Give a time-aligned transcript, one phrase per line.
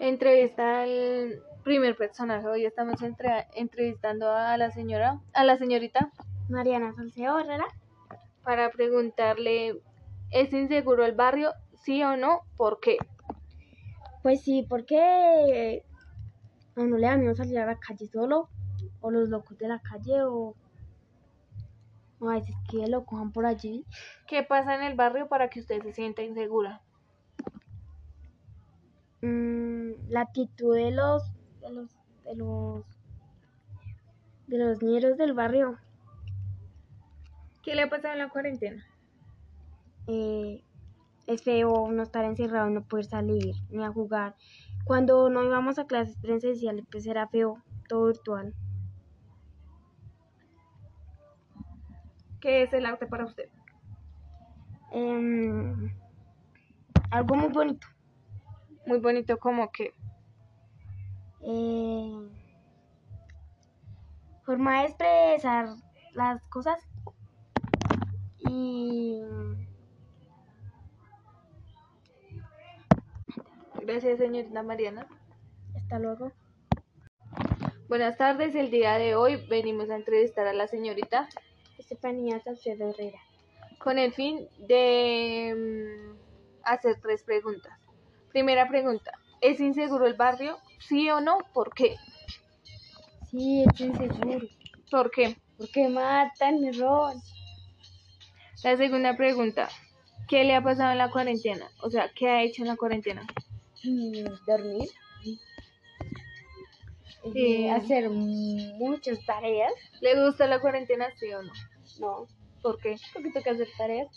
[0.00, 2.46] Entrevista al primer personaje.
[2.46, 6.12] Hoy estamos entre- entrevistando a la señora, a la señorita,
[6.50, 7.64] Mariana Salcedo Herrera.
[8.42, 9.80] para preguntarle,
[10.30, 11.52] ¿es inseguro el barrio?
[11.84, 12.42] ¿Sí o no?
[12.56, 12.96] ¿Por qué?
[14.22, 15.84] Pues sí, porque
[16.76, 18.48] a uno le da miedo salir a la calle solo,
[19.00, 20.54] o los locos de la calle, o,
[22.20, 23.84] o a veces que lo cojan por allí.
[24.26, 26.82] ¿Qué pasa en el barrio para que usted se sienta insegura?
[29.20, 29.67] Mm,
[30.08, 31.90] la actitud de los, de los,
[32.24, 32.84] de los,
[34.46, 35.78] de los ñeros del barrio.
[37.62, 38.84] ¿Qué le ha pasado en la cuarentena?
[40.08, 40.64] eh,
[41.26, 44.34] es feo no estar encerrado, no poder salir ni a jugar.
[44.84, 48.54] Cuando no íbamos a clases presenciales, pues era feo, todo virtual.
[52.40, 53.50] ¿Qué es el arte para usted?
[54.92, 55.92] Em,
[57.10, 57.86] algo muy bonito.
[58.86, 59.92] Muy bonito como que
[61.42, 62.28] eh,
[64.44, 65.68] forma de expresar
[66.14, 66.78] las cosas
[68.48, 69.20] y
[73.82, 75.06] Gracias, señorita Mariana.
[75.76, 76.32] hasta luego.
[77.88, 81.28] Buenas tardes, el día de hoy venimos a entrevistar a la señorita
[81.78, 83.18] Estefanía Salcedo Herrera.
[83.78, 86.16] con el fin de mm,
[86.64, 87.72] hacer tres preguntas.
[88.30, 90.58] Primera pregunta, ¿es inseguro el barrio?
[90.80, 91.38] ¿Sí o no?
[91.52, 91.96] ¿Por qué?
[93.30, 94.46] Sí, es inseguro.
[94.90, 95.36] ¿Por qué?
[95.56, 97.20] Porque matan, me roban.
[98.64, 99.68] La segunda pregunta,
[100.28, 101.70] ¿qué le ha pasado en la cuarentena?
[101.82, 103.26] O sea, ¿qué ha hecho en la cuarentena?
[103.84, 104.88] Mm, dormir.
[107.34, 111.52] Eh, hacer muchas tareas, ¿Le gusta la cuarentena, sí o no?
[112.00, 112.26] no,
[112.62, 112.96] ¿Por qué?
[113.12, 114.08] porque toca hacer tareas.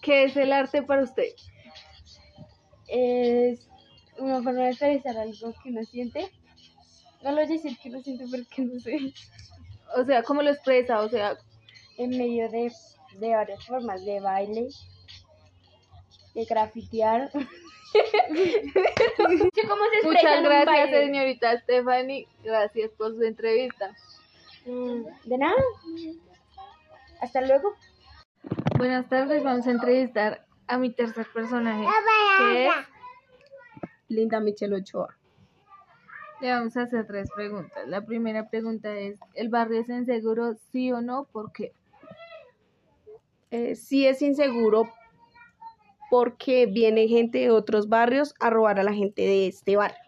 [0.00, 1.28] ¿Qué es el arte para usted?
[2.88, 3.68] Es
[4.18, 6.30] una forma de expresar algo que uno siente.
[7.22, 9.12] No lo voy a decir que uno siente porque no sé.
[9.96, 11.00] O sea, ¿cómo lo expresa?
[11.00, 11.36] O sea,
[11.96, 12.72] En medio de,
[13.18, 14.68] de varias formas, de baile,
[16.34, 17.30] de grafitear.
[17.32, 17.44] ¿Cómo
[19.90, 22.28] se muchas gracias, señorita Stephanie.
[22.44, 23.94] Gracias por su entrevista.
[24.66, 25.62] Mm, De nada.
[27.20, 27.74] Hasta luego.
[28.76, 31.86] Buenas tardes, vamos a entrevistar a mi tercer personaje,
[32.38, 32.72] que es,
[34.08, 35.16] Linda Michelle Ochoa.
[36.40, 37.88] le vamos a hacer tres preguntas.
[37.88, 41.24] La primera pregunta es, ¿el barrio es inseguro, sí o no?
[41.24, 41.72] ¿Por qué?
[43.50, 44.92] Eh, sí es inseguro
[46.10, 49.98] porque viene gente de otros barrios a robar a la gente de este barrio.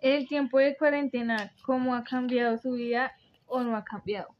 [0.00, 3.12] El tiempo de cuarentena, ¿cómo ha cambiado su vida
[3.46, 4.34] o no ha cambiado?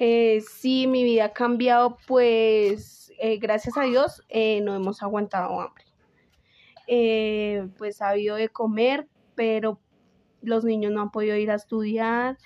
[0.00, 5.60] Eh, sí, mi vida ha cambiado, pues eh, gracias a Dios eh, no hemos aguantado
[5.60, 5.84] hambre.
[6.86, 9.80] Eh, pues ha habido de comer, pero
[10.40, 12.38] los niños no han podido ir a estudiar,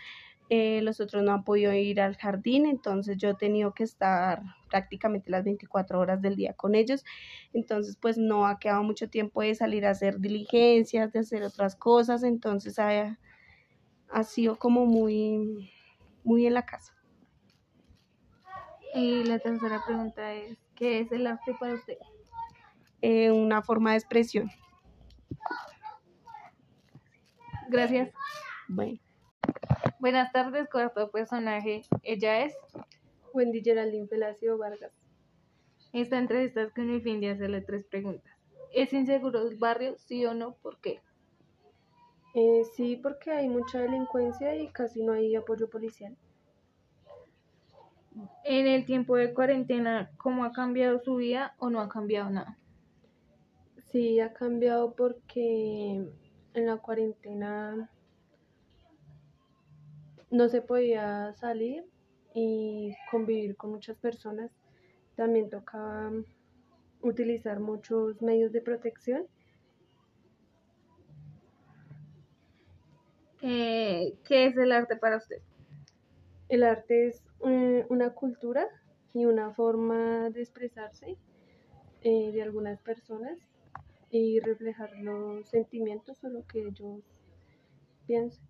[0.50, 5.30] los otros no han podido ir al jardín, entonces yo he tenido que estar prácticamente
[5.30, 7.04] las 24 horas del día con ellos,
[7.54, 11.74] entonces pues no ha quedado mucho tiempo de salir a hacer diligencias, de hacer otras
[11.74, 13.18] cosas, entonces ha,
[14.10, 15.70] ha sido como muy,
[16.22, 17.01] muy en la casa.
[18.94, 21.96] Y la tercera pregunta es, ¿qué es el arte para usted?
[23.02, 24.50] eh, una forma de expresión.
[27.68, 28.10] Gracias.
[28.68, 28.98] Bueno,
[29.98, 31.82] Buenas tardes, cuarto personaje.
[32.02, 32.54] Ella es.
[33.34, 34.92] Wendy Geraldine Pelacio Vargas.
[35.92, 38.32] Esta entrevista es con el fin de hacerle tres preguntas.
[38.72, 40.54] ¿Es inseguro el barrio, sí o no?
[40.62, 41.00] ¿Por qué?
[42.34, 46.16] Eh, sí, porque hay mucha delincuencia y casi no hay apoyo policial.
[48.44, 52.58] En el tiempo de cuarentena, ¿cómo ha cambiado su vida o no ha cambiado nada?
[53.90, 56.04] Sí, ha cambiado porque
[56.54, 57.90] en la cuarentena
[60.30, 61.84] no se podía salir
[62.34, 64.50] y convivir con muchas personas.
[65.14, 66.10] También tocaba
[67.02, 69.26] utilizar muchos medios de protección.
[73.42, 75.42] Eh, ¿Qué es el arte para usted?
[76.48, 78.66] El arte es un- una cultura
[79.14, 81.16] y una forma de expresarse
[82.02, 83.38] eh, de algunas personas
[84.10, 87.02] y reflejar los sentimientos o lo que ellos
[88.06, 88.44] piensan.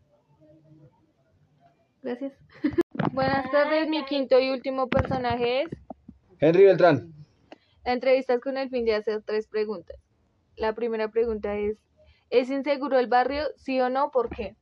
[2.02, 2.32] Gracias.
[3.12, 5.68] Buenas tardes, mi quinto y último personaje es.
[6.40, 7.12] Henry Beltrán.
[7.84, 9.96] La entrevista es con el fin de hacer tres preguntas.
[10.56, 11.78] La primera pregunta es,
[12.30, 14.10] ¿es inseguro el barrio, sí o no?
[14.10, 14.56] ¿Por qué?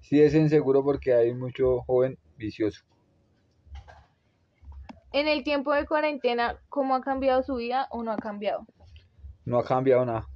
[0.00, 2.84] Sí es inseguro porque hay mucho joven vicioso.
[5.12, 8.66] En el tiempo de cuarentena, ¿cómo ha cambiado su vida o no ha cambiado?
[9.44, 10.28] No ha cambiado nada,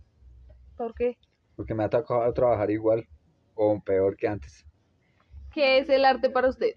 [0.76, 1.18] ¿Por qué?
[1.56, 3.06] porque me ha tocado trabajar igual
[3.54, 4.64] o peor que antes.
[5.52, 6.72] ¿Qué es el arte para usted?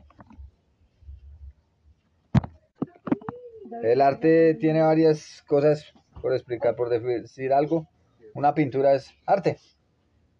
[3.83, 7.87] El arte tiene varias cosas por explicar, por decir algo.
[8.33, 9.57] Una pintura es arte.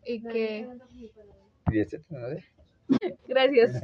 [0.05, 0.67] Y que...
[1.67, 2.05] Gracias.